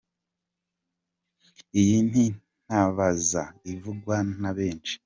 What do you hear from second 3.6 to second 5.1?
ivugwa na benshi.